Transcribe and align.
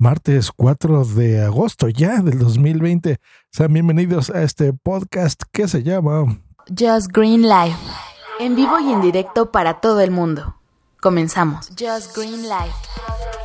martes 0.00 0.52
4 0.52 1.04
de 1.06 1.42
agosto 1.42 1.88
ya 1.88 2.22
del 2.22 2.38
2020. 2.38 3.18
Sean 3.50 3.72
bienvenidos 3.72 4.30
a 4.30 4.44
este 4.44 4.72
podcast 4.72 5.42
que 5.50 5.66
se 5.66 5.82
llama 5.82 6.38
Just 6.68 7.10
Green 7.12 7.42
Life. 7.42 7.76
En 8.38 8.54
vivo 8.54 8.78
y 8.78 8.92
en 8.92 9.00
directo 9.00 9.50
para 9.50 9.80
todo 9.80 10.00
el 10.00 10.12
mundo. 10.12 10.54
Comenzamos. 11.00 11.70
Just 11.70 12.16
Green 12.16 12.42
Life. 12.42 12.76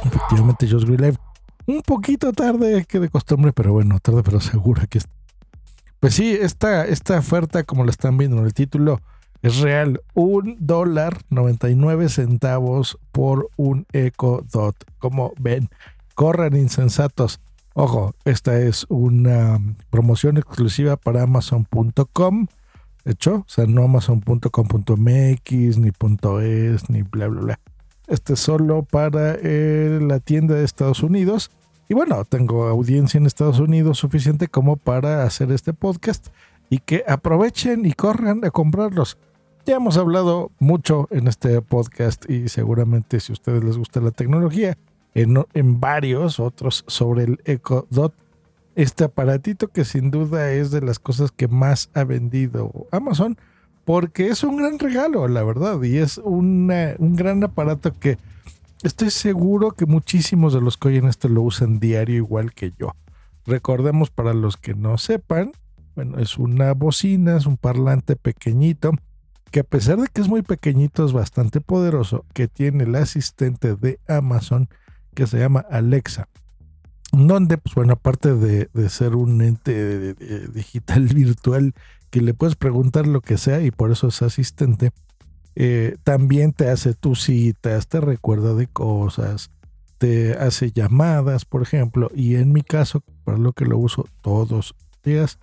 Efectivamente, 0.04 0.68
Just 0.70 0.86
Green 0.86 1.02
Life. 1.02 1.18
Un 1.66 1.82
poquito 1.82 2.32
tarde 2.34 2.86
que 2.86 3.00
de 3.00 3.10
costumbre, 3.10 3.52
pero 3.52 3.74
bueno, 3.74 4.00
tarde 4.00 4.22
pero 4.22 4.40
seguro 4.40 4.84
que 4.88 5.00
Pues 6.00 6.14
sí, 6.14 6.38
esta, 6.40 6.86
esta 6.86 7.18
oferta, 7.18 7.64
como 7.64 7.84
la 7.84 7.90
están 7.90 8.16
viendo 8.18 8.38
en 8.38 8.46
el 8.46 8.54
título, 8.54 9.00
es 9.42 9.58
real. 9.60 10.02
Un 10.14 10.56
dólar 10.60 11.18
99 11.30 12.10
centavos 12.10 13.00
por 13.12 13.50
un 13.58 13.88
Echo 13.92 14.46
Dot. 14.52 14.76
Como 15.00 15.34
ven, 15.40 15.70
corran 16.16 16.56
insensatos. 16.56 17.40
Ojo, 17.74 18.14
esta 18.24 18.60
es 18.60 18.86
una 18.90 19.60
promoción 19.90 20.38
exclusiva 20.38 20.96
para 20.96 21.24
Amazon.com. 21.24 22.48
Hecho, 23.06 23.36
o 23.36 23.46
sea, 23.48 23.66
no 23.66 23.84
Amazon.com.mx, 23.84 25.78
ni 25.78 25.92
.es, 26.42 26.90
ni 26.90 27.02
bla, 27.02 27.28
bla, 27.28 27.42
bla. 27.42 27.60
Este 28.08 28.34
es 28.34 28.40
solo 28.40 28.84
para 28.84 29.36
eh, 29.42 30.00
la 30.02 30.20
tienda 30.20 30.56
de 30.56 30.64
Estados 30.64 31.04
Unidos. 31.04 31.52
Y 31.90 31.96
bueno, 31.96 32.24
tengo 32.26 32.68
audiencia 32.68 33.18
en 33.18 33.26
Estados 33.26 33.60
Unidos 33.60 33.98
suficiente 33.98 34.48
como 34.48 34.78
para 34.78 35.24
hacer 35.24 35.52
este 35.52 35.74
podcast 35.74 36.28
y 36.70 36.80
que 36.80 37.04
aprovechen 37.08 37.86
y 37.86 37.94
corran 37.94 38.46
a 38.46 38.52
comprarlos. 38.52 39.18
Ya 39.66 39.76
hemos 39.78 39.98
hablado 39.98 40.52
mucho 40.60 41.08
en 41.12 41.28
este 41.28 41.62
podcast 41.62 42.30
y 42.30 42.50
seguramente 42.50 43.20
si 43.20 43.32
a 43.32 43.34
ustedes 43.34 43.64
les 43.64 43.78
gusta 43.78 44.02
la 44.02 44.12
tecnología, 44.12 44.78
en, 45.14 45.80
varios 45.80 46.40
otros 46.40 46.84
sobre 46.88 47.24
el 47.24 47.42
Echo 47.46 47.88
Dot, 47.90 48.14
este 48.76 49.04
aparatito 49.04 49.68
que 49.68 49.86
sin 49.86 50.10
duda 50.10 50.52
es 50.52 50.72
de 50.72 50.82
las 50.82 51.00
cosas 51.00 51.32
que 51.32 51.48
más 51.48 51.90
ha 51.94 52.04
vendido 52.04 52.88
Amazon, 52.92 53.38
porque 53.86 54.28
es 54.28 54.44
un 54.44 54.58
gran 54.58 54.80
regalo, 54.80 55.28
la 55.28 55.44
verdad, 55.44 55.82
y 55.84 55.98
es 55.98 56.18
un 56.18 56.68
gran 57.16 57.44
aparato 57.44 57.98
que 58.00 58.18
estoy 58.82 59.12
seguro 59.12 59.72
que 59.72 59.86
muchísimos 59.86 60.54
de 60.54 60.62
los 60.62 60.78
que 60.78 60.88
oyen 60.90 61.08
esto 61.08 61.30
lo 61.30 61.42
usan 61.42 61.80
diario 61.80 62.16
igual 62.16 62.54
que 62.54 62.74
yo. 62.80 62.94
Recordemos 63.46 64.10
para 64.10 64.34
los 64.34 64.58
que 64.58 64.74
no 64.74 64.98
sepan, 64.98 65.52
bueno, 65.96 66.18
es 66.20 66.38
una 66.38 66.74
bocina, 66.74 67.38
es 67.38 67.46
un 67.46 67.58
parlante 67.58 68.16
pequeñito 68.16 68.94
que 69.54 69.60
a 69.60 69.64
pesar 69.64 70.00
de 70.00 70.08
que 70.08 70.20
es 70.20 70.28
muy 70.28 70.42
pequeñito, 70.42 71.06
es 71.06 71.14
bastante 71.14 71.62
poderoso, 71.62 72.26
que 72.34 72.48
tiene 72.48 72.86
el 72.86 72.96
asistente 72.96 73.76
de 73.76 74.00
Amazon 74.08 74.68
que 75.14 75.28
se 75.28 75.40
llama 75.40 75.66
Alexa. 75.70 76.28
Donde, 77.12 77.58
pues 77.58 77.76
bueno, 77.76 77.94
aparte 77.94 78.34
de, 78.34 78.70
ser 78.90 79.16
un 79.16 79.42
ente 79.42 80.16
digital 80.52 81.06
virtual 81.14 81.74
que 82.10 82.22
le 82.22 82.34
puedes 82.34 82.56
preguntar 82.56 83.08
lo 83.08 83.22
que 83.22 83.38
sea 83.38 83.62
y 83.62 83.72
por 83.72 83.92
eso 83.92 84.08
es 84.08 84.22
asistente, 84.22 84.92
eh, 85.56 85.98
también 86.04 86.54
te 86.54 86.70
hace 86.70 86.94
tus 86.94 87.24
citas, 87.24 87.88
te 87.88 88.02
recuerda 88.02 88.56
de 88.56 88.68
cosas, 88.68 89.52
te 89.98 90.34
hace 90.34 90.72
llamadas, 90.72 91.46
por 91.46 91.62
ejemplo, 91.62 92.10
y 92.14 92.36
en 92.36 92.52
mi 92.52 92.62
caso, 92.62 93.04
para 93.24 93.38
lo 93.38 93.54
que 93.54 93.66
lo 93.66 93.78
uso 93.78 94.06
todos 94.22 94.52
los 94.52 94.76
días, 95.04 95.40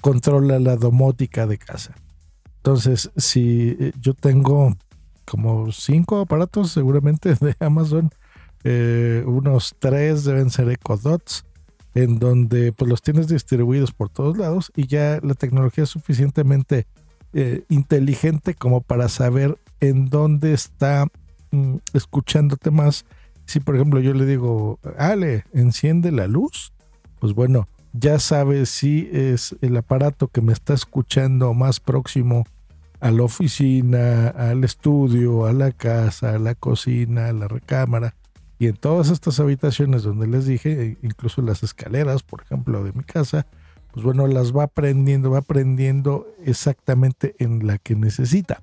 controla 0.00 0.58
la 0.58 0.76
domótica 0.76 1.46
de 1.46 1.58
casa. 1.58 1.94
Entonces, 2.56 3.10
si 3.16 3.76
eh, 3.78 3.92
yo 4.00 4.14
tengo 4.14 4.72
como 5.24 5.70
cinco 5.72 6.20
aparatos 6.20 6.72
seguramente 6.72 7.34
de 7.40 7.54
Amazon, 7.60 8.10
eh, 8.64 9.24
unos 9.26 9.74
tres 9.78 10.24
deben 10.24 10.50
ser 10.50 10.68
Echo 10.68 10.96
Dots, 10.96 11.44
en 11.94 12.18
donde 12.18 12.72
pues 12.72 12.88
los 12.88 13.02
tienes 13.02 13.28
distribuidos 13.28 13.92
por 13.92 14.08
todos 14.08 14.36
lados 14.36 14.70
y 14.76 14.86
ya 14.86 15.18
la 15.22 15.34
tecnología 15.34 15.84
es 15.84 15.90
suficientemente 15.90 16.86
eh, 17.32 17.64
inteligente 17.68 18.54
como 18.54 18.80
para 18.80 19.08
saber 19.08 19.58
en 19.80 20.08
dónde 20.08 20.52
está 20.52 21.06
mm, 21.50 21.76
escuchándote 21.92 22.70
más. 22.70 23.06
Si 23.46 23.60
por 23.60 23.74
ejemplo 23.74 24.00
yo 24.00 24.14
le 24.14 24.26
digo, 24.26 24.78
Ale, 24.96 25.44
enciende 25.52 26.12
la 26.12 26.28
luz, 26.28 26.72
pues 27.18 27.34
bueno, 27.34 27.68
ya 27.92 28.20
sabe 28.20 28.66
si 28.66 29.08
es 29.12 29.56
el 29.60 29.76
aparato 29.76 30.28
que 30.28 30.42
me 30.42 30.52
está 30.52 30.74
escuchando 30.74 31.52
más 31.54 31.80
próximo 31.80 32.44
a 33.00 33.10
la 33.10 33.22
oficina, 33.22 34.28
al 34.28 34.62
estudio, 34.62 35.46
a 35.46 35.52
la 35.52 35.72
casa, 35.72 36.34
a 36.34 36.38
la 36.38 36.54
cocina, 36.54 37.28
a 37.28 37.32
la 37.32 37.48
recámara. 37.48 38.14
Y 38.60 38.66
en 38.66 38.76
todas 38.76 39.08
estas 39.08 39.40
habitaciones 39.40 40.02
donde 40.02 40.26
les 40.26 40.44
dije, 40.44 40.82
e 40.82 40.98
incluso 41.00 41.40
las 41.40 41.62
escaleras, 41.62 42.22
por 42.22 42.42
ejemplo, 42.42 42.84
de 42.84 42.92
mi 42.92 43.02
casa, 43.02 43.46
pues 43.90 44.04
bueno, 44.04 44.26
las 44.26 44.54
va 44.54 44.64
aprendiendo, 44.64 45.30
va 45.30 45.38
aprendiendo 45.38 46.26
exactamente 46.44 47.34
en 47.38 47.66
la 47.66 47.78
que 47.78 47.96
necesita. 47.96 48.62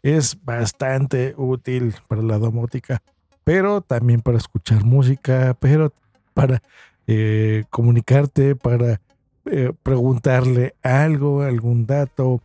Es 0.00 0.38
bastante 0.44 1.34
útil 1.36 1.92
para 2.06 2.22
la 2.22 2.38
domótica, 2.38 3.02
pero 3.42 3.80
también 3.80 4.20
para 4.20 4.38
escuchar 4.38 4.84
música, 4.84 5.56
pero 5.58 5.92
para 6.34 6.62
eh, 7.08 7.64
comunicarte, 7.68 8.54
para 8.54 9.00
eh, 9.46 9.72
preguntarle 9.82 10.76
algo, 10.84 11.42
algún 11.42 11.84
dato, 11.86 12.40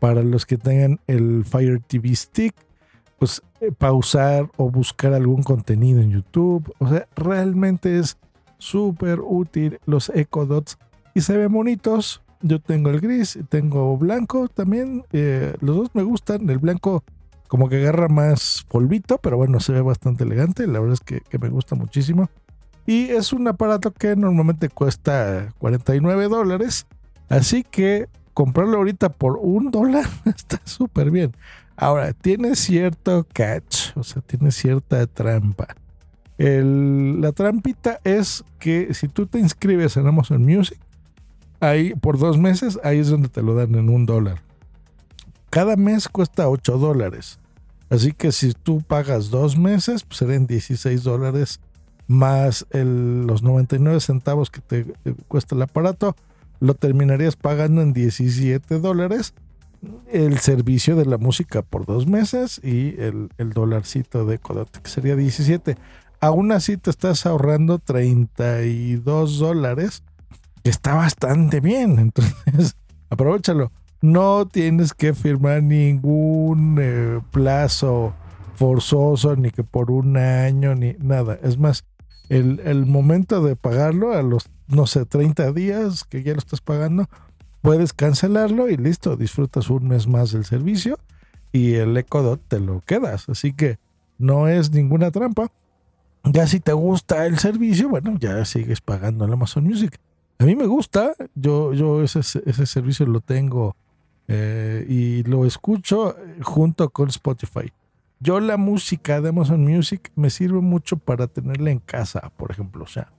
para 0.00 0.24
los 0.24 0.46
que 0.46 0.56
tengan 0.56 0.98
el 1.06 1.44
Fire 1.44 1.80
TV 1.86 2.12
Stick, 2.16 2.56
pues 3.20 3.40
pausar 3.78 4.50
o 4.56 4.70
buscar 4.70 5.12
algún 5.12 5.42
contenido 5.42 6.00
en 6.00 6.10
YouTube. 6.10 6.72
O 6.78 6.88
sea, 6.88 7.06
realmente 7.16 7.98
es 7.98 8.16
súper 8.58 9.20
útil 9.20 9.78
los 9.86 10.10
Echo 10.14 10.46
Dots 10.46 10.78
y 11.14 11.20
se 11.20 11.36
ven 11.36 11.52
bonitos. 11.52 12.22
Yo 12.42 12.60
tengo 12.60 12.90
el 12.90 13.00
gris, 13.00 13.38
tengo 13.48 13.96
blanco 13.96 14.48
también. 14.48 15.04
los 15.60 15.76
dos 15.76 15.90
me 15.94 16.02
gustan. 16.02 16.48
El 16.48 16.58
blanco 16.58 17.04
como 17.48 17.68
que 17.68 17.76
agarra 17.76 18.08
más 18.08 18.64
polvito, 18.68 19.18
pero 19.18 19.36
bueno, 19.36 19.60
se 19.60 19.72
ve 19.72 19.82
bastante 19.82 20.24
elegante. 20.24 20.66
La 20.66 20.80
verdad 20.80 20.94
es 20.94 21.00
que, 21.00 21.20
que 21.20 21.38
me 21.38 21.48
gusta 21.48 21.74
muchísimo. 21.74 22.30
Y 22.86 23.10
es 23.10 23.32
un 23.32 23.46
aparato 23.46 23.92
que 23.92 24.16
normalmente 24.16 24.68
cuesta 24.68 25.52
49 25.58 26.28
dólares. 26.28 26.86
Así 27.28 27.62
que 27.62 28.08
comprarlo 28.34 28.78
ahorita 28.78 29.10
por 29.10 29.38
un 29.40 29.70
dólar 29.70 30.06
está 30.24 30.60
súper 30.64 31.10
bien. 31.10 31.32
Ahora, 31.80 32.12
tiene 32.12 32.56
cierto 32.56 33.26
catch, 33.32 33.96
o 33.96 34.04
sea, 34.04 34.20
tiene 34.20 34.52
cierta 34.52 35.06
trampa. 35.06 35.68
la 36.36 37.32
trampita 37.32 38.00
es 38.04 38.44
que 38.58 38.92
si 38.92 39.08
tú 39.08 39.26
te 39.26 39.38
inscribes 39.38 39.96
en 39.96 40.06
Amazon 40.06 40.44
Music, 40.44 40.78
ahí 41.58 41.94
por 41.94 42.18
dos 42.18 42.36
meses, 42.36 42.78
ahí 42.84 42.98
es 42.98 43.08
donde 43.08 43.30
te 43.30 43.40
lo 43.40 43.54
dan 43.54 43.74
en 43.76 43.88
un 43.88 44.04
dólar. 44.04 44.42
Cada 45.48 45.76
mes 45.76 46.06
cuesta 46.06 46.50
8 46.50 46.76
dólares. 46.76 47.38
Así 47.88 48.12
que 48.12 48.30
si 48.30 48.52
tú 48.52 48.82
pagas 48.82 49.30
dos 49.30 49.56
meses, 49.56 50.04
pues 50.04 50.18
serán 50.18 50.46
16 50.46 51.02
dólares 51.02 51.60
más 52.06 52.66
los 52.74 53.42
99 53.42 54.00
centavos 54.00 54.50
que 54.50 54.60
te 54.60 54.84
cuesta 55.28 55.54
el 55.54 55.62
aparato, 55.62 56.14
lo 56.60 56.74
terminarías 56.74 57.36
pagando 57.36 57.80
en 57.80 57.94
17 57.94 58.80
dólares. 58.80 59.32
El 60.08 60.38
servicio 60.38 60.96
de 60.96 61.06
la 61.06 61.18
música 61.18 61.62
por 61.62 61.86
dos 61.86 62.06
meses 62.06 62.60
y 62.62 63.00
el, 63.00 63.30
el 63.38 63.50
dolarcito 63.50 64.26
de 64.26 64.38
Codote, 64.38 64.80
que 64.82 64.90
sería 64.90 65.16
17. 65.16 65.76
Aún 66.20 66.52
así 66.52 66.76
te 66.76 66.90
estás 66.90 67.24
ahorrando 67.24 67.78
32 67.78 69.38
dólares, 69.38 70.02
que 70.62 70.70
está 70.70 70.94
bastante 70.94 71.60
bien. 71.60 71.98
Entonces, 71.98 72.76
aprovechalo. 73.10 73.72
No 74.02 74.46
tienes 74.46 74.94
que 74.94 75.12
firmar 75.12 75.62
ningún 75.62 76.78
eh, 76.80 77.20
plazo 77.30 78.14
forzoso, 78.54 79.36
ni 79.36 79.50
que 79.50 79.64
por 79.64 79.90
un 79.90 80.16
año, 80.16 80.74
ni 80.74 80.94
nada. 80.98 81.38
Es 81.42 81.58
más, 81.58 81.84
el, 82.30 82.86
momento 82.86 83.42
de 83.42 83.56
pagarlo 83.56 84.12
a 84.12 84.22
los, 84.22 84.48
no 84.68 84.86
sé, 84.86 85.04
30 85.04 85.52
días 85.52 86.04
que 86.04 86.22
ya 86.22 86.32
lo 86.32 86.38
estás 86.38 86.60
pagando, 86.60 87.08
puedes 87.62 87.92
cancelarlo 87.92 88.68
y 88.68 88.76
listo, 88.76 89.16
disfrutas 89.16 89.70
un 89.70 89.88
mes 89.88 90.06
más 90.06 90.32
del 90.32 90.44
servicio 90.44 90.98
y 91.52 91.74
el 91.74 91.96
EcoDot 91.96 92.40
te 92.48 92.60
lo 92.60 92.80
quedas. 92.80 93.28
Así 93.28 93.52
que 93.52 93.78
no 94.18 94.48
es 94.48 94.70
ninguna 94.70 95.10
trampa. 95.10 95.50
Ya 96.24 96.46
si 96.46 96.60
te 96.60 96.72
gusta 96.72 97.26
el 97.26 97.38
servicio, 97.38 97.88
bueno, 97.88 98.16
ya 98.18 98.44
sigues 98.44 98.80
pagando 98.80 99.24
el 99.24 99.32
Amazon 99.32 99.64
Music. 99.64 99.98
A 100.38 100.44
mí 100.44 100.54
me 100.56 100.66
gusta, 100.66 101.14
yo, 101.34 101.72
yo 101.74 102.02
ese, 102.02 102.22
servicio 102.66 103.06
lo 103.06 103.20
tengo 103.20 103.76
eh, 104.28 104.86
y 104.88 105.22
lo 105.24 105.44
escucho 105.44 106.16
junto 106.42 106.90
con 106.90 107.08
Spotify. 107.08 107.72
Yo 108.20 108.38
la 108.40 108.58
música 108.58 109.20
de 109.20 109.30
Amazon 109.30 109.64
Music 109.64 110.12
me 110.14 110.28
sirve 110.28 110.60
mucho 110.60 110.98
para 110.98 111.26
tenerla 111.26 111.70
en 111.70 111.78
casa, 111.78 112.30
por 112.36 112.50
ejemplo. 112.50 112.84
O 112.84 112.86
sea, 112.86 113.12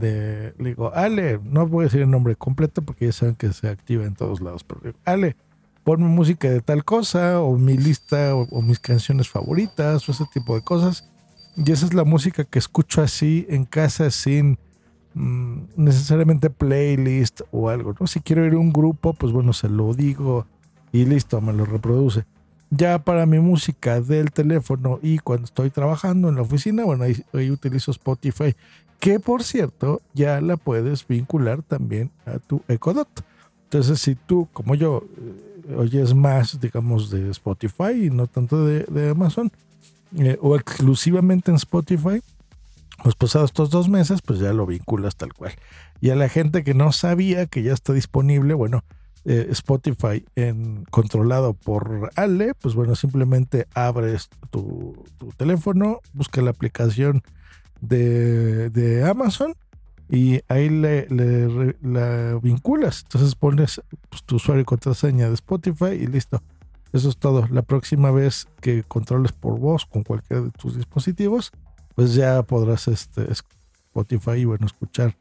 le 0.00 0.52
digo, 0.58 0.92
Ale, 0.94 1.40
no 1.42 1.66
voy 1.66 1.82
a 1.82 1.84
decir 1.84 2.02
el 2.02 2.10
nombre 2.10 2.36
completo 2.36 2.82
porque 2.82 3.06
ya 3.06 3.12
saben 3.12 3.34
que 3.34 3.52
se 3.52 3.68
activa 3.68 4.04
en 4.04 4.14
todos 4.14 4.40
lados, 4.40 4.64
pero 4.64 4.80
digo, 4.82 4.98
Ale, 5.04 5.36
ponme 5.86 6.08
música 6.08 6.50
de 6.50 6.60
tal 6.60 6.84
cosa, 6.84 7.40
o 7.40 7.56
mi 7.56 7.76
lista, 7.76 8.34
o, 8.34 8.60
mis 8.60 8.80
canciones 8.80 9.28
favoritas, 9.28 10.08
o 10.08 10.12
ese 10.12 10.24
tipo 10.32 10.56
de 10.56 10.62
cosas. 10.62 11.08
Y 11.56 11.70
esa 11.70 11.86
es 11.86 11.94
la 11.94 12.02
música 12.02 12.44
que 12.44 12.58
escucho 12.58 13.02
así 13.02 13.46
en 13.48 13.64
casa 13.64 14.10
sin 14.10 14.58
mm, 15.14 15.58
necesariamente 15.76 16.50
playlist 16.50 17.42
o 17.52 17.68
algo, 17.68 17.94
¿no? 18.00 18.08
Si 18.08 18.18
quiero 18.18 18.44
ir 18.44 18.54
a 18.54 18.58
un 18.58 18.72
grupo, 18.72 19.12
pues 19.12 19.32
bueno, 19.32 19.52
se 19.52 19.68
lo 19.68 19.94
digo 19.94 20.44
y 20.90 21.04
listo, 21.04 21.40
me 21.40 21.52
lo 21.52 21.64
reproduce. 21.64 22.24
Ya 22.70 22.98
para 22.98 23.26
mi 23.26 23.38
música 23.38 24.00
del 24.00 24.32
teléfono 24.32 24.98
y 25.02 25.18
cuando 25.18 25.44
estoy 25.44 25.70
trabajando 25.70 26.28
en 26.28 26.36
la 26.36 26.42
oficina, 26.42 26.84
bueno, 26.84 27.04
ahí, 27.04 27.50
utilizo 27.50 27.92
Spotify, 27.92 28.56
que 28.98 29.20
por 29.20 29.44
cierto 29.44 30.02
ya 30.14 30.40
la 30.40 30.56
puedes 30.56 31.06
vincular 31.06 31.62
también 31.62 32.10
a 32.24 32.38
tu 32.38 32.62
Ecodot. 32.68 33.08
Entonces, 33.64 34.00
si 34.00 34.14
tú, 34.14 34.48
como 34.52 34.74
yo, 34.74 35.04
eh, 35.68 35.74
oyes 35.76 36.14
más, 36.14 36.60
digamos, 36.60 37.10
de 37.10 37.30
Spotify 37.30 38.06
y 38.06 38.10
no 38.10 38.26
tanto 38.26 38.64
de, 38.64 39.10
Amazon, 39.10 39.52
eh, 40.16 40.38
o 40.40 40.56
exclusivamente 40.56 41.50
en 41.50 41.56
Spotify, 41.56 42.22
pues 43.02 43.14
pasados 43.14 43.50
estos 43.50 43.70
dos 43.70 43.88
meses, 43.88 44.22
pues 44.22 44.38
ya 44.38 44.52
lo 44.52 44.66
vinculas 44.66 45.16
tal 45.16 45.32
cual. 45.34 45.52
Y 46.00 46.10
a 46.10 46.16
la 46.16 46.28
gente 46.28 46.64
que 46.64 46.74
no 46.74 46.92
sabía 46.92 47.46
que 47.46 47.62
ya 47.62 47.72
está 47.72 47.92
disponible, 47.92 48.54
bueno, 48.54 48.82
eh, 49.28 49.48
Spotify 49.50 50.24
en, 50.36 50.84
controlado 50.84 51.52
por 51.52 52.12
Ale, 52.14 52.54
pues 52.54 52.76
bueno, 52.76 52.94
simplemente 52.94 53.66
abres 53.74 54.30
tu, 54.50 55.04
teléfono, 55.36 56.00
busca 56.12 56.40
la 56.42 56.50
aplicación 56.50 57.22
de, 57.80 59.04
Amazon 59.04 59.54
y 60.08 60.42
ahí 60.46 60.68
le, 60.68 61.08
la 61.82 62.38
vinculas. 62.40 63.02
Entonces 63.02 63.34
pones 63.34 63.82
pues, 64.08 64.22
tu 64.22 64.36
usuario 64.36 64.62
y 64.62 64.64
contraseña 64.64 65.26
de 65.26 65.34
Spotify 65.34 65.94
y 66.00 66.06
listo. 66.06 66.40
Eso 66.92 67.08
es 67.08 67.16
todo. 67.16 67.48
La 67.50 67.62
próxima 67.62 68.12
vez 68.12 68.46
que 68.60 68.84
controles 68.84 69.32
por 69.32 69.58
voz 69.58 69.86
con 69.86 70.04
cualquiera 70.04 70.44
de 70.44 70.50
tus 70.52 70.76
dispositivos, 70.76 71.50
pues 71.96 72.14
ya 72.14 72.44
podrás 72.44 72.86
este, 72.86 73.26
Spotify 73.32 74.38
y 74.38 74.44
bueno, 74.44 74.66
escuchar 74.66 75.16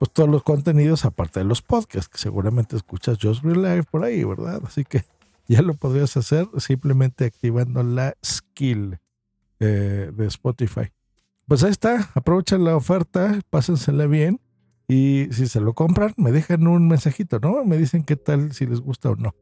pues 0.00 0.10
todos 0.12 0.30
los 0.30 0.42
contenidos 0.42 1.04
aparte 1.04 1.40
de 1.40 1.44
los 1.44 1.60
podcasts, 1.60 2.08
que 2.08 2.16
seguramente 2.16 2.74
escuchas 2.74 3.18
Just 3.20 3.44
Real 3.44 3.62
Life 3.62 3.88
por 3.90 4.02
ahí, 4.02 4.24
¿verdad? 4.24 4.62
Así 4.64 4.82
que 4.82 5.04
ya 5.46 5.60
lo 5.60 5.74
podrías 5.74 6.16
hacer 6.16 6.48
simplemente 6.56 7.26
activando 7.26 7.82
la 7.82 8.16
skill 8.24 8.98
eh, 9.60 10.10
de 10.16 10.26
Spotify. 10.26 10.90
Pues 11.46 11.62
ahí 11.64 11.70
está, 11.70 12.08
aprovechen 12.14 12.64
la 12.64 12.76
oferta, 12.76 13.40
pásensela 13.50 14.06
bien 14.06 14.40
y 14.88 15.28
si 15.32 15.46
se 15.46 15.60
lo 15.60 15.74
compran, 15.74 16.14
me 16.16 16.32
dejan 16.32 16.66
un 16.66 16.88
mensajito, 16.88 17.38
¿no? 17.38 17.62
Me 17.66 17.76
dicen 17.76 18.02
qué 18.02 18.16
tal, 18.16 18.54
si 18.54 18.64
les 18.64 18.80
gusta 18.80 19.10
o 19.10 19.16
no. 19.16 19.34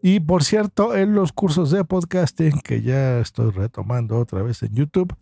Y 0.00 0.20
por 0.20 0.42
cierto, 0.42 0.96
en 0.96 1.14
los 1.14 1.32
cursos 1.32 1.70
de 1.70 1.84
podcasting 1.84 2.62
que 2.62 2.80
ya 2.80 3.18
estoy 3.18 3.50
retomando 3.50 4.18
otra 4.18 4.42
vez 4.42 4.62
en 4.62 4.72
YouTube, 4.72 5.14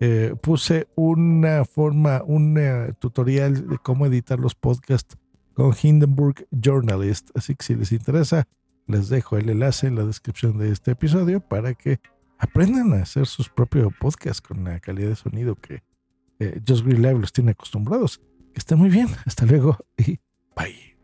eh, 0.00 0.34
puse 0.40 0.88
una 0.96 1.64
forma, 1.64 2.22
un 2.24 2.58
tutorial 2.98 3.68
de 3.68 3.78
cómo 3.78 4.06
editar 4.06 4.40
los 4.40 4.54
podcasts 4.54 5.16
con 5.52 5.74
Hindenburg 5.80 6.46
Journalist. 6.50 7.30
Así 7.34 7.54
que 7.54 7.64
si 7.64 7.74
les 7.74 7.92
interesa, 7.92 8.48
les 8.86 9.08
dejo 9.08 9.36
el 9.36 9.50
enlace 9.50 9.86
en 9.86 9.96
la 9.96 10.04
descripción 10.04 10.58
de 10.58 10.72
este 10.72 10.92
episodio 10.92 11.40
para 11.40 11.74
que 11.74 12.00
aprendan 12.38 12.94
a 12.94 13.02
hacer 13.02 13.26
sus 13.26 13.50
propios 13.50 13.92
podcasts 14.00 14.40
con 14.40 14.64
la 14.64 14.80
calidad 14.80 15.10
de 15.10 15.16
sonido 15.16 15.54
que 15.54 15.82
eh, 16.38 16.60
Just 16.66 16.84
Green 16.84 17.02
Live 17.02 17.18
los 17.18 17.32
tiene 17.32 17.50
acostumbrados. 17.50 18.18
Que 18.52 18.58
está 18.58 18.76
muy 18.76 18.88
bien. 18.88 19.08
Hasta 19.26 19.44
luego 19.44 19.76
y 19.98 20.18
bye. 20.56 20.99